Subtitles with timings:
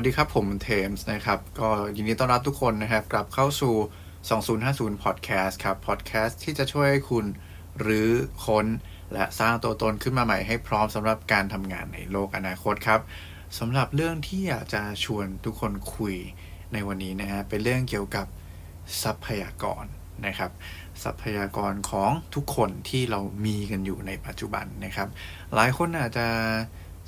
[0.00, 3.74] สวัสดีครับ ผมเทมส์นะครับ ก็ยินดีต้อนรับทุกคนนะครับ กลับเข้าสู่
[4.40, 7.26] 2050 Podcast ครับ Podcast ที่จะช่วยให้คุณ
[7.80, 8.08] หรือ
[8.44, 8.66] ค้น
[9.12, 13.00] และสร้างตัวตนขึ้นมาใหม่ให้พร้อมสำหรับการทำงานในโลกอนาคตครับ
[13.58, 16.16] สำหรับเรื่องที่อยากจะชวนทุกคนคุย
[16.72, 18.26] ในวันนี้นะฮะเป็นเรื่องเกี่ยวกับ
[19.02, 19.84] ทรัพยากร
[20.26, 20.50] นะครับ
[21.02, 25.08] ทรัพยากรของทุกคนที่เรามีกันอยู่ในปัจจุบันนะครับ
[25.54, 26.26] หลายคนอาจจะ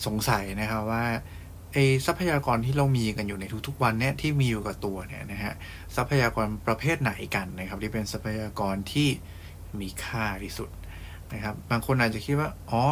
[0.07, 1.05] สงสัยนะครับว่า
[1.73, 5.55] ไอ้ทรัพยากรที่เรามีกันอยู่ในทุกๆวันเนี่ยที่มีอยู่กับตัวเนี่ยนะฮะ
[5.97, 9.09] ทรัพยากรประเภทไหนกันนะครับ ที่เป็นทรัพยากรที่
[9.81, 10.71] มีค่าที่สุด
[11.33, 12.83] นะครับ บางคนอาจจะคิดว่าอ๋อ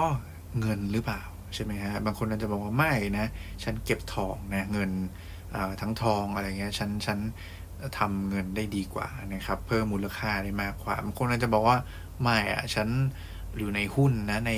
[0.61, 1.23] เงินหรือเปล่า
[1.55, 3.27] ใช่ไหมฮะบางคนอาจจะบอกว่าไม่นะ
[3.65, 4.91] ฉันเก็บทองนะเงิน
[5.81, 7.19] ทั้งทองอะไรเงี้ยฉันฉัน
[7.99, 11.79] ทำเงินได้ดีกว่านะครับ เพิ่มมูลค่าได้มากกว่าบางคนอาจจะบอกว่า
[12.23, 12.89] ไม่อะฉัน
[13.59, 14.53] อยู่ในหุ้นนะใน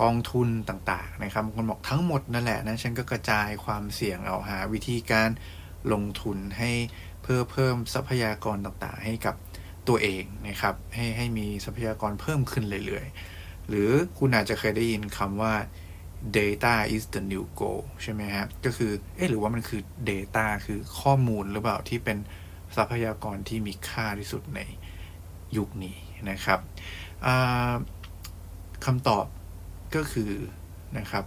[0.00, 5.30] กองทุนต่างๆนะครับคนบอกทั้งหมดนั่นแหละนะฉันก็กระจายความเสี่ยงเอาหาวิธีการ
[5.92, 6.70] ลงทุนให้
[7.22, 9.34] เพื่อเพิ่มทรัพยากรต่างๆ ให้กับ
[9.88, 15.54] ตัวเองนะครับให้ให้มีทรัพยากรเพิ่มขึ้นเรื่อยๆ หรือคุณอาจจะเคยได้ยินคำว่า
[16.38, 22.18] data is the new gold ใช่ไหมครับก็คือเอ๊ะหรือว่ามันคือ data คือข้อมูลหรือเปล่าที่เป็น
[22.76, 24.60] ทรัพยากรที่มีค่าที่สุดใน
[25.56, 25.98] ยุคนี้
[26.30, 26.60] นะครับ
[28.84, 29.26] คำตอบ
[29.96, 30.32] ก็คือ
[30.98, 31.24] นะครับ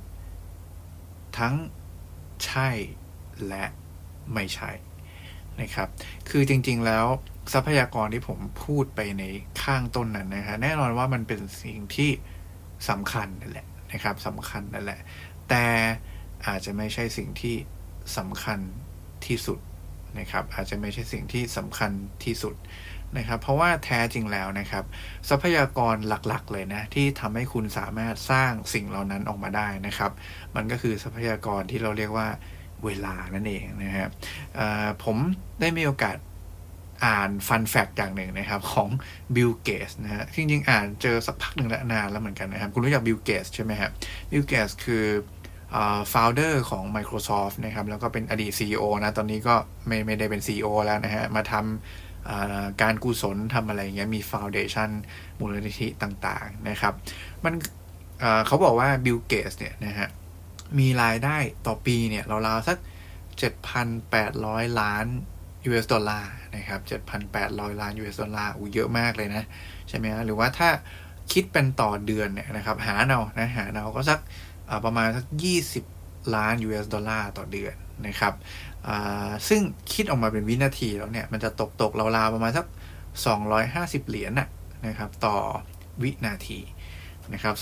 [1.37, 1.55] ทั้ง
[2.45, 2.69] ใช่
[3.47, 3.65] และ
[4.33, 4.71] ไม่ใช่
[5.61, 5.87] นะครับ
[6.29, 7.05] คือจริงๆแล้ว
[7.53, 9.23] ทรัพยากรที่ผมพูดไปใน
[9.61, 12.11] ข้างต้นนั้นนะฮะแน่นอนว่ามันเป็นสิ่งที่
[12.89, 14.99] สำคัญนั่นแหละนะครับสำคัญนั่นแหละ
[15.49, 15.65] แต่
[16.47, 17.55] อาจจะไม่ใช่สิ่งที่
[18.17, 18.59] สำคัญ
[19.25, 19.59] ที่สุด
[20.19, 21.91] นะครับ อาจจะไม่ใช่สิ่งที่สำคัญ
[22.25, 22.55] ที่สุด
[23.17, 24.83] นะครับ เพราะว่าแท้จริงแล้วนะครับ
[25.29, 30.11] ทรัพยากรหลักๆ เลยนะ ที่ทำให้คุณสามารถสร้างสิ่งเหล่านั้นออกมาได้นะครับ
[30.55, 32.27] มันก็คือทรัพยากรที่เราเรียกว่า
[32.85, 34.09] เวลานั่นเองนะครับ
[35.03, 35.17] ผม
[35.61, 36.17] ได้มีโอกาส
[37.05, 38.89] อ่าน fun fact อย่างหนึ่งนะครับ ของ
[39.35, 43.91] บิลเกตส์นะฮะจริงๆ อ่านเจอสักพักหนึ่งแล้วนานแล้วเหมือนกันนะครับ คุณรู้จักบิลเกตส์ใช่ไหมครับ
[44.31, 45.05] บิลเกตส์คือ
[46.13, 49.55] founder ของ Microsoft นะครับ แล้วก็เป็นอดีต CEO นะ ตอนนี้ก็
[49.87, 52.14] ไม่ไม่ได้เป็น CEO แล้วนะฮะ มาทำ
[52.81, 54.89] การกุศลทำอะไรเงี้ยมี foundation
[55.39, 56.93] มูลนิธิต่างๆนะครับ
[57.43, 57.53] มัน
[58.47, 60.07] เขาบอกว่าบิลเกตส์เนี่ยนะฮะ
[60.79, 61.37] มีรายได้
[61.67, 62.77] ต่อปีเนี่ยราวๆสัก
[63.59, 65.05] 7,800 ล้าน
[65.67, 66.79] US ดอลลาร์นะครับ
[67.31, 69.43] 7,800 ล้าน US ดอลลาร์อู้เยอะมากเลยนะ
[69.89, 70.69] ใช่ไหมฮะหรือว่าถ้า
[71.33, 74.19] คิดเป็นต่อเดือนเนี่ยนะครับหาเอานะหาเอาก็สัก
[74.85, 75.25] ประมาณสัก
[75.79, 77.75] 20 ล้าน US ดอลลาร์ต่อเดือน
[78.07, 78.33] นะครับ
[79.47, 79.61] ซึ่ง
[79.93, 82.65] คิดออกมาเป็นวินาทีแล้วเนี่ย มันจะตกตกราวๆประมาณสัก
[83.35, 84.33] 250 เหรียญ
[84.87, 85.37] นะครับ ต่อ
[86.03, 86.59] วินาที
[87.33, 87.55] นะครับ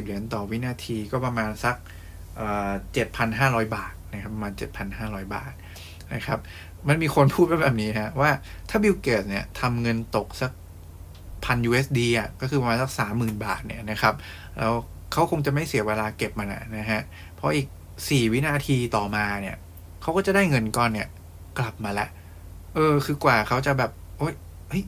[0.00, 1.76] 250 เหรียญต่อวินาทีก็ประมาณสัก
[2.94, 4.52] 7,500 บาทนะครับประมาณ
[4.92, 5.52] 7,500 บาท
[6.14, 6.38] นะครับ
[6.88, 8.30] มันมีคนพูดไปแบบนี้ฮะว่า
[8.68, 10.52] ถ้าบิลเกตเนี่ยทำเงินตกสัก
[11.44, 14.14] พัน USD อะก็คือประมาณสักสามหมื่นบาทเนี่ยนะครับ
[14.58, 14.72] แล้ว
[15.12, 16.48] เขาคงจะไม่เสียเวลาเก็บมัน
[16.78, 17.00] นะฮะ
[17.34, 17.66] เพราะอีก
[18.08, 19.56] สี่วินาทีต่อมาเนี่ย
[20.02, 21.08] เขาก็จะได้เงินก้อนเนี่ย
[21.58, 22.08] กลับมาแล้ว
[22.74, 24.34] เออ คือกว่าเขาจะแบบ โอ๊ย
[24.68, 24.84] เฮ้ย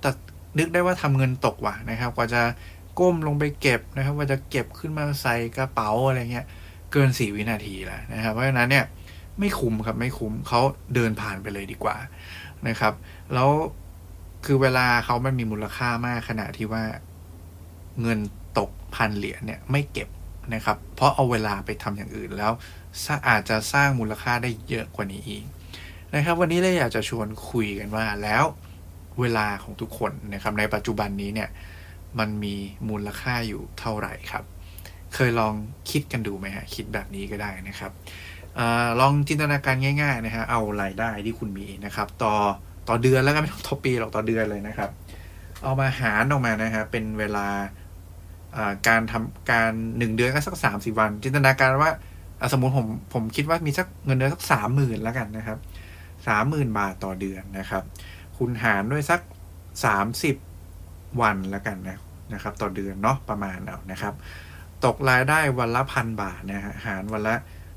[0.00, 0.10] แต่
[0.58, 2.42] นึกได้ว่าทำเงินตกว่ะนะครับ กว่าจะ
[2.98, 6.46] ก้มลงไปเก็บนะครับ ว่าจะเก็บขึ้นมาใส่กระเป๋าอะไรเงี้ย
[6.92, 8.84] เกินสี่วินาทีแล้วนะครับ เพราะฉะนั้นเนี่ย
[9.38, 10.60] ไม่คุ้มครับไม่คุ้มเขา
[10.94, 11.96] เดินผ่านไปเลยดีกว่า
[12.68, 12.92] นะครับ
[13.34, 13.50] แล้ว
[14.44, 16.82] คือเวลาเขามันมีมูลค่ามากขณะที่ว่า
[18.02, 18.18] เงิน
[18.58, 20.08] ตกพันเหรียญเนี่ย ไม่เก็บ
[20.54, 22.52] นะครับ เพราะเอาเวลาไปทำอย่างอื่นแล้ว
[23.28, 25.44] อาจจะสร้างมูลค่าได้เยอะกว่านี้อีก
[26.14, 28.44] นะครับ วันนี้เลยอยากจะชวนคุยกันว่าแล้ว
[29.20, 31.48] เวลาของทุกคนนะครับ ในปัจจุบันนี้เนี่ย
[32.18, 32.54] มันมี
[32.88, 34.44] มูลค่าอยู่เท่าไหร่ครับ
[35.14, 35.54] เคยลอง
[35.90, 37.92] คิดกันดูไหมฮะคิดแบบนี้ก็ได้นะครับ
[38.58, 38.60] อ
[39.00, 42.34] ลองจินตนาการง่ายๆนะฮะเอารายได้ที่คุณมีนะครับ ต่อ
[42.88, 44.90] ต่อเดือนแล้วก็ไม่ต้องต่อปีหรอกต่อเดือนเลยนะครับ
[45.62, 47.46] เอามาหารออกมานะครับเป็นเวลา
[48.88, 51.92] การทำการหนึ่งเดือนก็สักสามสี่วัน จินตนาการว่า
[52.52, 55.58] สมมติผมผมคิดว่ามีสักเงินเดือนสักสามหมื่นแล้วกันนะครับ
[56.26, 57.82] สามหมื่นบาทต่อเดือนนะครับ
[58.38, 59.20] คุณหารด้วยสัก
[59.84, 60.36] สามสิบ
[61.22, 61.98] วันแล้วกันนะ
[62.34, 64.14] นะครับ ต่อเดือนเนาะประมาณเอานะครับ
[64.84, 67.34] ตกรายได้วันละพันบาทนะฮะหารวันละ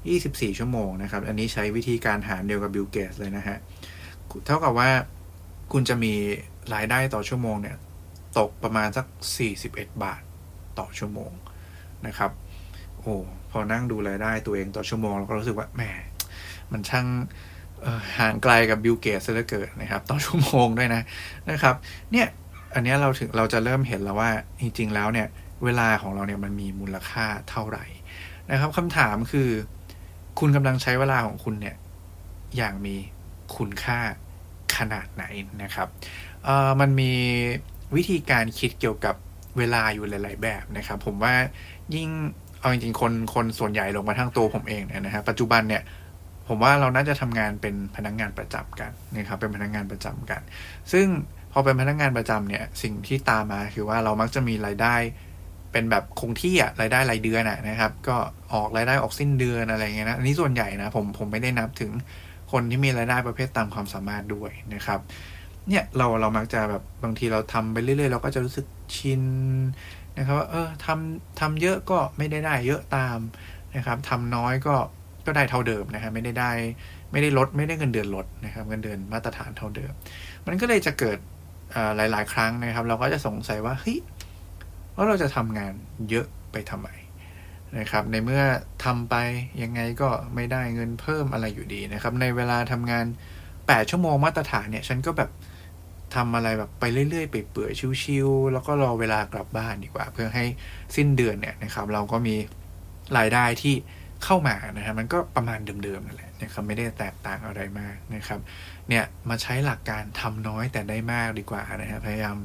[0.09, 3.57] ยี่สิบสี่ชั่วโมงนะครับ อันนี้ใช้วิธีการหารเดียวกับบิลเกตส์เลยนะฮะ
[4.45, 4.89] เท่ากับว่า
[5.71, 6.13] คุณจะมี
[6.73, 7.77] รายได้ต่อชั่วโมงเนี่ย
[8.37, 9.05] ตกประมาณสัก
[9.37, 10.21] สี่สิบเอ็ดบาท
[10.79, 11.31] ต่อชั่วโมง
[12.07, 12.31] นะครับ
[12.99, 13.15] โอ้
[13.51, 15.81] พอนั่งดูรายได้ตัวเองต่อชั่วโมงเราก็รู้สึกว่าแหม
[16.71, 17.07] มันช่าง
[18.17, 21.01] ห่างไกลกับบิลเกตซะเหลือเกินนะครับต่อชั่วโมงด้วยนะ
[21.49, 21.75] นะครับ
[22.11, 22.27] เนี่ย
[22.73, 24.29] อันนี้เราถึงเราจะเริ่มเห็นแล้วว่า
[24.59, 25.27] จริงๆแล้วเนี่ย
[25.63, 27.85] เวลาของเราเนี่ยมันมีมูลค่าเท่าไหร่
[28.51, 29.49] นะครับคำถามคือ
[30.39, 31.75] คุณกำลังใช้เวลาของคุณเนี่ย
[32.57, 32.95] อย่างมี
[33.57, 33.99] คุณค่า
[34.77, 35.23] ขนาดไหน
[35.63, 35.87] นะครับ
[36.43, 37.11] เออมันมี
[37.95, 39.15] วิธีการคิดเกี่ยวกับ
[39.57, 41.33] เวลาอยู่หลาย ๆ แบบนะครับ ผมว่า
[41.95, 42.09] ยิ่ง
[42.59, 45.83] เอาจริงๆคนคนส่วนใหญ่ลงมาทั้งตัวผมเองเนี่ยนะฮะปัจจุบันเนี่ย
[46.47, 50.41] ผมว่าเราน่าจะทำงานเป็นพนักงงานประจำกันนะครับเป็นพนักงงานประจำกัน
[50.91, 51.07] ซึ่ง
[51.51, 54.95] พอเป็นพนักงงานประจำเนี่ยสิ่งที่ตามมาคือว่าเรามักจะมีรายได้
[55.71, 58.17] เป็นแบบคงที่อะรายได้รายเดือนอะนะครับ ก็
[58.53, 61.91] ออกรายได้ออกสิ้นเดือนอะไรเงี้ยนะอันนี้ส่วนใหญ่นะผมผมไม่ได้นับถึง
[62.51, 64.99] คนที่มีรายได้ประเภทตามความสามารถด้วยนะครับ
[65.69, 68.65] เนี่ยเราเรามักจะแบบบางทีเราทำไปเรื่อยๆ เราก็จะรู้สึก
[68.95, 69.23] ชิน
[70.17, 73.19] นะครับว่าเออทำทำเยอะก็ไม่ได้ได้เยอะตาม
[73.75, 74.75] นะครับทำน้อยก็
[75.25, 76.51] ก็ได้เท่าเดิมนะครับไม่ได้ได้
[77.11, 79.91] ไม่ได้ลดไม่ได้เงินเดือนลดนะครับเงินเดือนมาตรฐานเท่าเดิม
[80.47, 81.17] มันก็เลยจะเกิด
[81.97, 83.99] หลาย ๆ ครั้งนะครับ เราก็จะสงสัยว่าเฮ้ย
[84.95, 85.73] ว่าเราจะทำงาน
[86.09, 86.89] เยอะไปทำไม
[87.79, 88.43] นะครับ ในเมื่อ
[88.85, 89.15] ทำไป
[89.61, 93.05] ยังไงก็ไม่ได้เงินเพิ่มอะไรอยู่ดีนะครับ ในเวลาทำงาน
[93.51, 95.29] 8 ชั่วโมงมาตรฐานเนี่ย ฉันก็แบบ
[96.15, 97.71] ทำอะไรแบบไปเรื่อยๆ ไปเปื่อย
[98.03, 100.45] ชิวๆแล้วก็รอเวลากลับบ้านดีกว่า เพื่อให้
[100.95, 102.35] สิ้นเดือนเนี่ยนะครับ เราก็มี
[103.17, 103.75] รายได้ที่
[104.23, 108.39] เข้ามานะครับมันก็ประมาณเดิมๆนั่นแหละนะครับไม่ได้แตกต่างอะไรมากนะครับ
[108.89, 112.37] เนี่ยมาใช้หลักการทำน้อยแต่ได้มากดีกว่านะครับพยายาม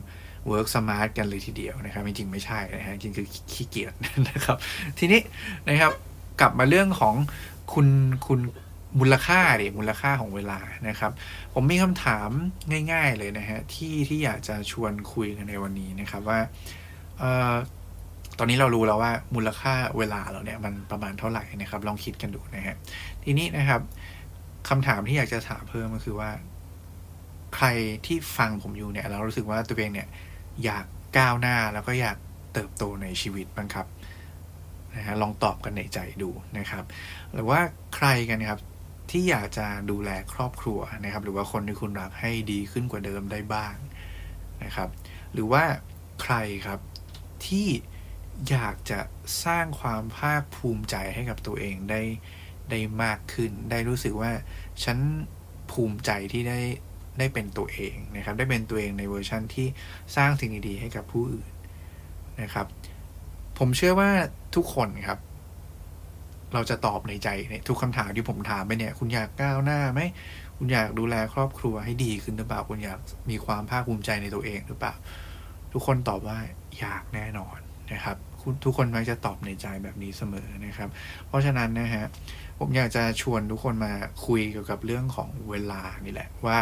[0.51, 3.93] work smart กันเลยทีเดียวนะครับจริงๆไม่ใช่นะฮะจริงคือขี้เกียจ
[4.31, 4.57] นะครับ
[4.99, 5.21] ทีนี้
[5.69, 5.93] นะครับ
[6.41, 7.15] กลับมาเรื่องของ
[7.73, 7.89] คุณ
[8.27, 8.41] คุณ
[9.01, 11.13] มูลค่าดิมูลค่าของเวลานะครับ
[11.55, 12.29] ผมมีคำถาม
[12.93, 16.41] ง่าย ๆเลยนะฮะที่ที่อยากจะชวนคุยกันในวันนี้นะครับว่า
[17.23, 17.55] ออ
[18.39, 22.77] ตอนนี้เรารู้แล้วว่ามูลค่าเวลาเราเนี่ยมันประมาณเท่าไหร่นะครับ ลองคิดกันดูนะฮะ
[23.25, 23.81] ทีนี้นะครับ
[24.69, 26.31] คำถามที่อยากจะถามเพิ่มก็คือว่า
[27.55, 27.67] ใคร
[28.07, 30.09] ที่ฟังผมอยู่เนี่ยเรารู้สึกว่าตัวเองเนี่ย
[30.65, 30.85] อยาก
[31.19, 32.17] ก้าวหน้าแล้วก็อยาก
[32.53, 33.87] เติบโตในชีวิตบ้างครับ
[34.95, 36.85] นะฮะลองตอบกันในใจดูนะครับ
[37.35, 37.61] หรือว่า
[37.97, 38.59] ใครกันครับ
[39.11, 43.75] ที่อยากจะดูแลครอบครัวนะครับ หรือว่าคนที่คุณรักให้ดีขึ้นกว่าเดิมได้บ้าง
[44.65, 44.89] นะครับ
[45.33, 45.65] หรือว่า
[46.23, 46.35] ใคร
[46.67, 46.81] ครับ
[47.47, 47.69] ที่
[48.51, 49.01] อยากจะ
[49.45, 52.03] สร้างความภาคภูมิใจให้กับตัวเองได้
[52.71, 54.33] ได้มากขึ้น ได้รู้สึกว่า
[54.85, 54.99] ฉัน
[55.71, 56.61] ภูมิใจที่ได้
[57.19, 59.67] ได้เป็นตัวเองนะครับ ได้เป็นตัวเองในเวอร์ชั่นที่
[60.17, 61.51] สร้างสิ่งดีๆให้กับผู้อื่น
[62.43, 62.67] นะครับ
[63.59, 64.11] ผมเชื่อว่า
[64.55, 65.19] ทุกคนครับ
[66.55, 70.01] เราจะตอบในใจในทุกคำถามที่ผมถามไปเนี่ย คุณอยากก้าวหน้าไหม
[70.57, 72.99] คุณอยากดูแลครอบครัวให้ดีขึ้นหรือเปล่าคุณอยาก
[73.31, 74.95] มีความภาคภูมิใจในตัวเองหรือเปล่า
[75.73, 76.39] ทุกคนตอบว่า
[76.79, 77.59] อยากแน่นอน
[77.93, 78.17] นะครับ
[78.65, 80.91] ทุกคนมักจะตอบในใจแบบนี้เสมอนะครับ
[81.27, 82.05] เพราะฉะนั้นนะฮะ
[82.59, 83.93] ผมอยากจะชวนทุกคนมา
[84.27, 86.59] คุยเกี่ยวกับเรื่องของเวลานี่แหละว่า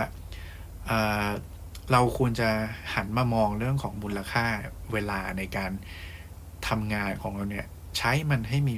[1.92, 2.48] เราควรจะ
[2.94, 4.46] หันมามองเรื่องของมูลค่า
[4.92, 5.70] เวลาในการ
[6.68, 7.66] ทำงานของเราเนี่ย
[7.98, 8.74] ใช้มันให้มี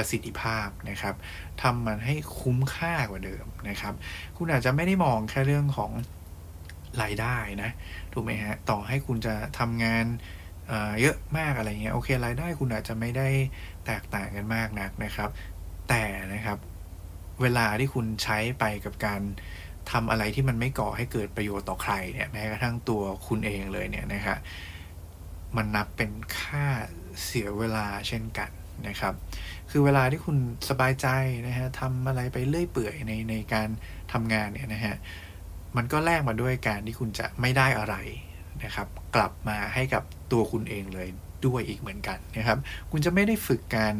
[0.00, 1.14] ประสิทธิภาพนะครับ
[1.62, 3.94] ทำมันให้คุ้มค่ากว่าเดิมนะครับ
[4.36, 5.90] คุณอาจจะไม่ได้มองแค่เรื่องของ
[7.02, 7.70] รายได้นะ
[8.12, 10.06] ถูกไหมฮะต่อให้คุณจะทำงาน
[11.00, 13.28] เยอะมากอะไรเงี้ยโอเครายได้คุณอาจจะไม่ได้
[13.86, 15.30] แตกต่างกันมากนักนะครับ
[15.88, 16.04] แต่
[16.34, 16.58] นะครับ
[17.42, 19.20] เวลาที่คุณใช้ไปกับการ
[19.90, 24.38] ทำอะไรที่มันไม่ก่อให้เกิดประโยชน์ต่อใครเนี่ยแม้กระทั่งตัวคุณเองเลยเนี่ยนะครับ
[25.56, 26.66] มันนับเป็นค่า
[27.24, 28.50] เสียเวลาเช่นกัน
[28.88, 29.14] นะครับ
[29.70, 30.36] คือเวลาที่คุณ
[30.68, 31.06] สบายใจ
[31.46, 33.68] นะฮะทำอะไรไปเรื่อยเปื่อยในในการ
[34.12, 34.96] ทำงานเนี่ยนะฮะ
[35.76, 37.96] มันก็แลกมาด้วยการที่คุณจะไม่ได้อะไร
[38.64, 41.08] นะครับ กลับมาให้กับตัวคุณเองเลย
[41.46, 42.58] ด้วยอีกเหมือนกันนะครับ
[42.90, 43.94] คุณจะไม่ได้ฝึกการ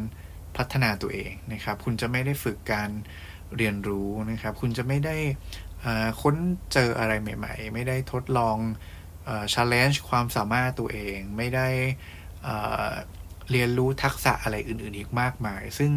[0.57, 2.89] พัฒนาตัวเองนะครับ คุณจะไม่ได้ฝึกการ
[3.57, 5.15] เรียนรู้นะครับ คุณจะไม่ได้
[6.21, 6.35] ค้น
[6.73, 8.57] เจออะไรใหม่ ๆ ไม่ได้ทดลอง
[9.53, 11.67] challenge ความสามารถตัวเอง ไม่ได้
[13.51, 15.91] เรียนรู้ทักษะอะไรอื่น ๆ อีกมากมาย ซึ่ง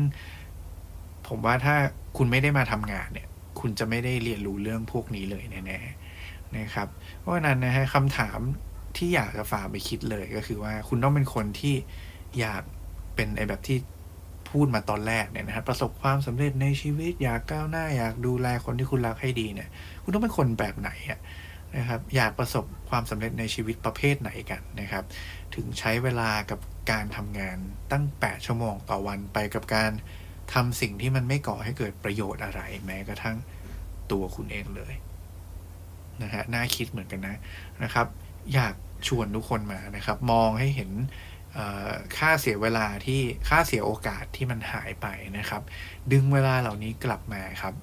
[1.29, 1.77] ผมว่าถ้า
[2.17, 3.29] คุณไม่ได้มาทำงานเนี่ย
[3.61, 6.89] คุณจะไม่ได้เรียนรู้เรื่องพวกนี้เลยแน่ๆนะครับ
[7.21, 8.39] เพราะนั้นนะฮะคำถาม
[8.97, 11.75] ที่อยากจะฝากไปคิดเลยก็คือว่า คุณต้องเป็นคนที่
[12.41, 12.63] อยาก
[13.15, 13.79] เป็นไอแบบที่
[14.51, 19.69] พูดมาตอนแรกเนี่ยนะครับประสบความสำเร็จในชีวิตอยากก้าวหน้า อยากดูแลคนที่คุณรักให้ดีเนี่ย
[20.03, 20.91] คุณต้องเป็นคนแบบไหน
[21.77, 25.05] นะครับอยากประสบความสำเร็จในชีวิตประเภทไหนกันนะครับ
[25.55, 27.59] ถึงใช้เวลากับการทำงาน
[27.93, 29.93] ตั้ง 8 ชั่วโมงต่อวันไปกับการ
[30.55, 33.37] ทำสิ่งที่มันไม่ก่อให้เกิดประโยชน์อะไร แม้กระทั่ง
[34.11, 34.95] ตัวคุณเองเลย
[36.23, 37.37] นะฮะน่าคิดเหมือนกันนะ
[37.83, 38.07] นะครับ
[38.55, 38.75] อยาก
[39.09, 40.91] ชวนทุกคนมานะครับ มองให้เห็น
[42.19, 45.07] ค่าเสียเวลาที่ค่าเสียโอกาสที่มันหายไป
[45.39, 45.63] นะครับ
[46.13, 47.75] ดึงเวลาเหล่านี้กลับมาครับ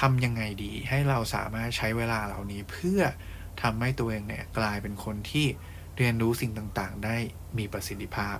[0.00, 3.00] ทำยังไงดีให้เราสามารถใช้เวลาเหล่านี้เพื่อ
[3.62, 5.46] ทำให้ตัวเองเนี่ยกลายเป็นคนที่
[5.96, 7.16] เรียนรู้สิ่งต่างๆ ได้
[7.58, 8.36] มีประสิทธิภาพ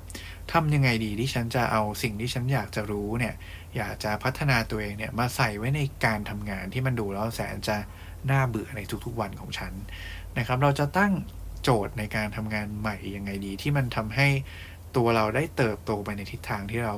[0.53, 3.35] ทำยังไงดีที่ฉันจะเอาสิ่งที่ฉันอยากจะรู้เนี่ย
[3.77, 7.77] อยากจะพัฒนาตัวเองเนี่ยมาใส่ไว้ในการทำงานที่มันดูแล้วแสนจะ
[8.31, 9.73] น่าเบื่อในทุกๆวันของฉัน
[10.39, 11.13] นะครับเราจะตั้ง
[11.63, 14.29] โจทย์ในการทำงานใหม่ยังไงดี ที่มันทำให้
[14.97, 16.95] ตัวเราได้เติบโตไปในทิศทางที่เรา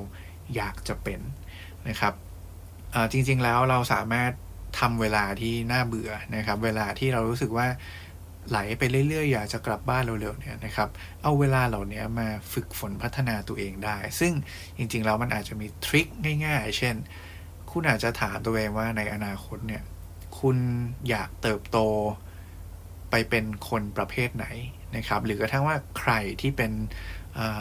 [0.57, 1.21] อยากจะเป็น
[1.89, 2.15] นะครับ
[3.13, 4.33] จริงๆแล้วเราสามารถ
[4.79, 7.67] ทำเวลาที่น่าเบื่อนะครับ เวลาที่เรารู้สึกว่า
[8.49, 10.89] ไหลไปเรื่อยๆ อยากจะกลับบ้านเร็วๆเนี่ยนะครับ
[11.23, 14.33] เอาเวลาเหล่านี้มาฝึกฝนพัฒนาตัวเองได้ ซึ่ง
[14.79, 16.07] จริงๆแล้วมันอาจจะมีทริค
[16.47, 16.95] ง่าย ๆ เช่น
[17.71, 19.83] คุณอาจจะถามตัวเองว่าในอนาคตเนี่ย
[20.41, 20.57] คุณ
[21.09, 21.79] อยากเติบโต
[23.11, 24.47] ไปเป็นคนประเภทไหน
[24.97, 26.73] นะครับ หรือกระทั่งว่าใครที่เป็น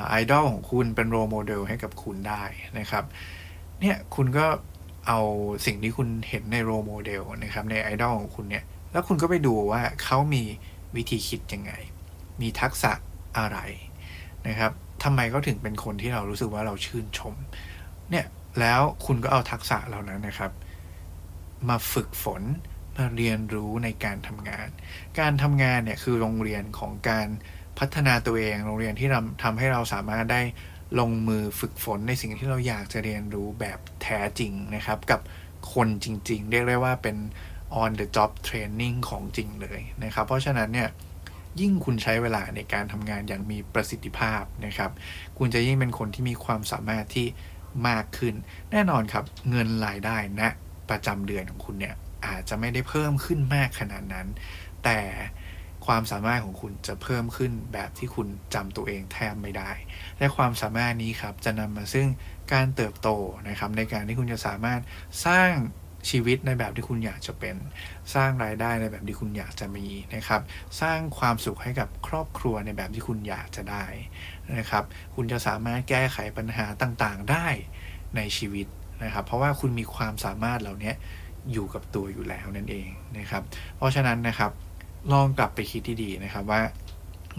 [0.08, 2.44] ไอดอลของคุณเป็น role model ให้กับคุณได้
[2.80, 3.04] นะครับ
[3.80, 4.46] เนี่ยคุณก็
[5.08, 5.20] เอา
[5.66, 10.44] สิ่งที่คุณเห็นใน role model นะครับ ในไอดอลของคุณเนี่ย แล้วคุณก็ไปดูว่าเขามี
[10.96, 11.72] วิธีคิดยังไง
[12.42, 12.92] มีทักษะ
[13.38, 13.58] อะไร
[14.48, 14.72] นะครับ
[15.04, 17.36] ทำไมเขาถึงเป็นคนที่เรารู้สึกว่าเราชื่นชม
[18.10, 18.26] เนี่ย
[18.60, 20.52] แล้วคุณก็เอาทักษะเหล่านั้นนะครับ
[21.70, 22.44] มาฝึกฝน
[22.96, 24.68] มาเรียนรู้ในการทำงาน
[25.20, 27.28] การทำงานเนี่ยคือโรงเรียนของการ
[27.80, 29.10] พัฒนาตัวเอง โรงเรียนที่
[29.44, 30.42] ทำให้เราสามารถได้
[31.00, 35.22] ลงมือฝึกฝนในสิ่งที่เราอยากจะเรียนรู้แบบแท้จริงนะครับ กับ
[35.74, 37.18] คนจริง ๆ เรียกได้ว่าเป็น
[37.82, 40.90] on the job training ของจริงเลยนะครับ เพราะฉะนั้นเนี่ย
[41.60, 44.92] ยิ่งคุณใช้เวลาในการทำงานอย่างมีประสิทธิภาพนะครับ
[45.38, 47.28] คุณจะยิ่งเป็นคนที่มีความสามารถที่
[47.88, 48.36] มากขึ้น
[48.72, 50.50] แน่นอนครับเงินรายได้ณนะ
[50.90, 54.28] ประจำเดือนของคุณเนี่ยอาจจะไม่ได้เพิ่มขึ้นมากขนาดนั้น
[54.84, 55.00] แต่
[55.88, 59.72] ความสามารถของคุณจะเพิ่มขึ้นแบบที่คุณจำตัวเองแทบไม่ได้
[60.20, 62.08] และความสามารถนี้ครับจะนำมาซึ่ง
[62.54, 63.10] การเติบโต
[63.50, 64.82] นะครับในการที่คุณจะสามารถ
[65.26, 65.52] สร้าง
[66.10, 67.56] ชีวิตในแบบที่คุณอยากจะเป็น
[68.14, 70.42] สร้างรายได้ในแบบที่คุณอยากจะมีนะครับ
[70.82, 73.86] สร้างความสุขให้กับครอบครัวในแบบที่คุณอยากจะได้
[74.58, 74.84] นะครับ
[75.16, 77.48] คุณจะสามารถแก้ไขปัญหาต่างๆได้
[78.16, 78.68] ในชีวิต
[79.04, 80.94] นะครับ เพราะว่าคุณมีความสามารถเหล่านี้
[81.52, 83.44] อยู่กับตัวอยู่แล้วนั่นเองนะครับ
[83.78, 84.52] เพราะฉะนั้นนะครับ
[85.12, 86.62] ลองกลับไปคิดดีๆนะครับว่า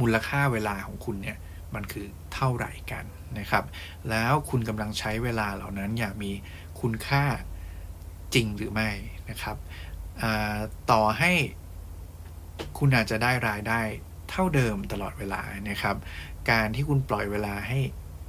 [0.00, 1.38] มูลค่าเวลาของคุณเนี่ย
[1.75, 3.04] มันคือเท่าไหร่กัน
[3.38, 3.64] นะครับ
[4.10, 6.32] แล้วคุณกำลังใช้เวลาเหล่านั้นอย่างมี
[6.80, 7.25] คุณค่า
[8.34, 8.90] จริงหรือไม่
[9.30, 9.56] นะครับ
[10.90, 11.32] ต่อให้
[12.78, 13.80] คุณอาจจะได้รายได้
[14.30, 15.96] เท่าเดิมตลอดเวลานะครับ
[16.50, 17.78] การที่คุณปล่อยเวลาให้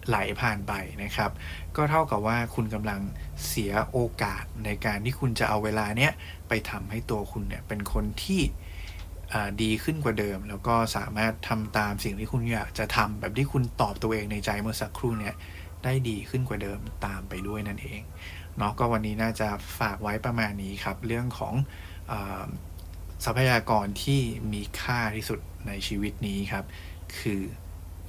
[0.07, 1.31] ไหลผ่านไปนะครับ
[1.75, 3.01] ก็เท่ากับว่าคุณกำลัง
[3.47, 6.11] เสียโอกาสในการที่คุณจะเอาเวลาเนี้ย
[6.47, 8.41] ไปทำให้ตัวคุณเนี่ยเป็นคนที่
[9.61, 15.35] ดีขึ้นกว่าเดิม แล้วก็สามารถทำตามสิ่งที่คุณอยากจะทำแบบที่คุณตอบตัวเองในใจเมื่อสักครู่เนี่ย
[15.83, 18.01] ได้ดีขึ้นกว่าเดิมตามไปด้วยนั่นเอง
[18.57, 21.53] เนาะก็วันนี้น่าจะฝากไว้ประมาณนี้ครับ เรื่องของ
[22.11, 22.13] อ
[23.25, 24.21] ทรัพยากรที่
[24.53, 26.65] มีค่าที่สุดในชีวิตนี้ครับ
[27.19, 27.41] คือ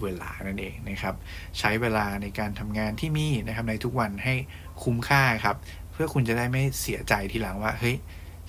[0.02, 1.14] เวลานั่นเองนะครับ
[1.58, 4.34] ใช้เวลาในการทำงานที่มีนะครับในทุกวันให้
[4.82, 5.56] คุ้มค่าครับ
[5.92, 7.96] เพื่อคุณจะได้ไม่เสียใจทีหลังว่าเฮ้ย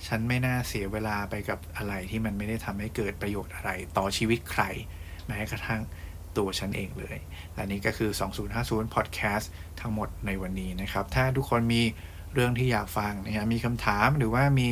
[0.06, 4.62] ฉันไม่น่าเสียเวลาไปกับอะไรที่มันไม่ได้ทำให้เกิดประโยชน์อะไร ต่อชีวิตใคร
[5.26, 5.82] แม้กระทั่ง
[6.36, 7.18] ตัวฉันเองเลย
[7.54, 8.10] และนี่ก็คือ
[8.52, 9.46] 2050 Podcast
[9.80, 11.82] ทั้งหมดในวันนี้นะครับ ถ้าทุกคนมี
[12.34, 14.70] เรื่องที่อยากฟังนะครับมีคำถามหรือว่ามี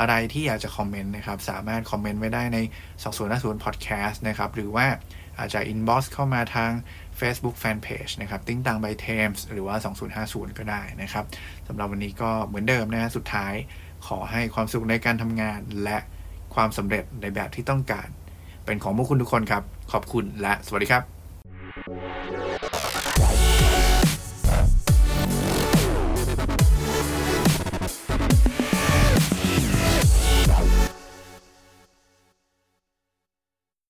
[0.00, 2.58] อะไรที่อยากจะคอมเมนต์นะครับ สามารถคอมเมนต์ไว้ได้ใน
[3.12, 4.86] 2050 Podcast นะครับ หรือว่า
[5.38, 6.70] อาจจะ inbox เข้ามาทาง
[7.20, 9.76] Facebook Fanpage นะครับ ติ้งตัง by Thames หรือว่า
[10.22, 11.24] 2050 ก็ได้นะครับ
[11.68, 13.54] สำหรับวันนี้ก็เหมือนเดิมนะสุดท้าย
[14.06, 15.98] ขอให้ความสุขในการทำงาน และ
[16.54, 18.08] ความสำเร็จในแบบที่ต้องการ
[18.64, 21.21] เป็นของพวกคุณทุกคนครับ ขอบคุณและสวัสดีครับ